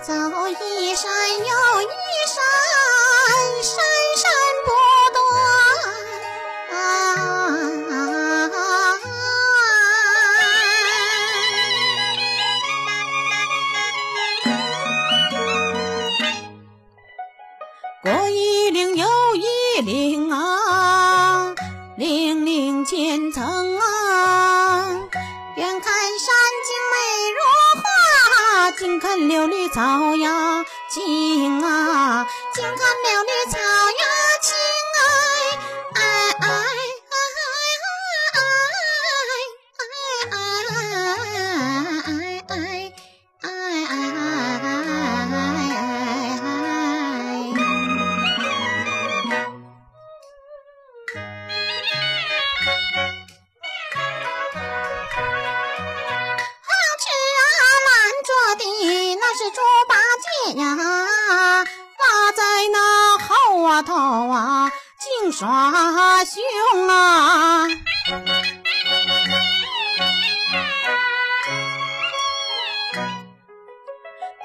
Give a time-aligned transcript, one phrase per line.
[0.00, 1.86] 走一山又一
[2.28, 2.40] 山，
[3.62, 3.74] 山
[4.16, 4.30] 山
[4.64, 4.68] 不
[5.12, 5.18] 断。
[18.02, 19.04] 过一岭又
[19.34, 19.46] 一
[19.82, 20.36] 岭啊，
[29.26, 33.58] 柳绿草呀青啊，近看柳绿草
[59.50, 60.76] 猪八戒呀，
[61.96, 63.94] 挂在那后啊头
[64.28, 64.70] 啊，
[65.22, 65.72] 净耍
[66.24, 67.66] 凶啊！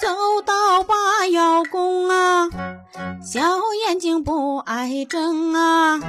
[0.00, 2.48] 走到八妖宫啊，
[3.24, 3.40] 小
[3.86, 6.00] 眼睛不爱睁啊，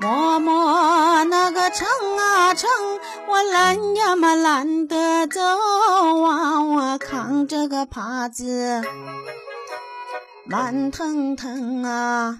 [0.00, 2.70] 摸摸那个秤啊秤，
[3.28, 6.98] 我懒呀嘛懒得走啊，我
[7.46, 8.82] 这个耙子
[10.44, 12.38] 慢腾腾啊，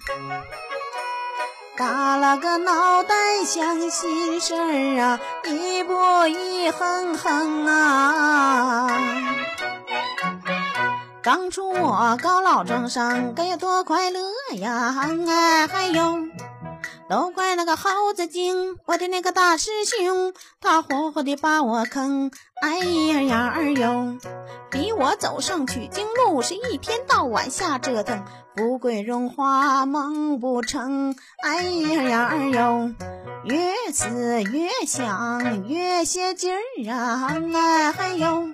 [1.77, 5.93] 耷拉个脑袋想心事儿啊，一步
[6.27, 8.89] 一哼哼啊。
[11.23, 14.19] 当初我高老庄上该有多快乐
[14.55, 14.95] 呀！
[15.27, 16.17] 哎，还有，
[17.07, 22.31] 都怪那个猴子精，我的那个大师兄，他活活的把我坑。
[22.59, 24.17] 哎呀呀儿哟，
[24.71, 28.23] 逼我走上取经路，是一天到晚瞎折腾，
[28.55, 31.15] 富贵荣华梦不成。
[31.43, 32.95] 哎呀呀儿哟，
[33.43, 37.31] 越思越想越些劲儿啊！
[37.53, 38.49] 哎，嗨哟。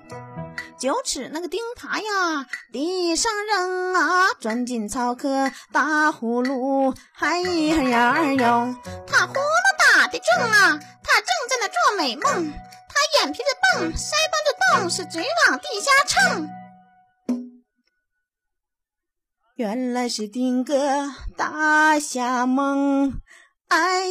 [0.80, 8.76] 九尺那个钉耙呀，地上扔啊，钻进草棵打呼噜，哎呀呀儿哟，
[9.08, 9.40] 他呼噜
[9.96, 12.54] 打的正啊，他正在那做美梦，
[12.88, 13.44] 他眼皮子
[13.80, 16.48] 蹦，腮帮子动，是嘴往地下蹭。
[19.56, 23.20] 原来是丁哥大瞎梦，
[23.70, 24.06] 哎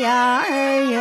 [0.00, 0.96] 呀儿哟。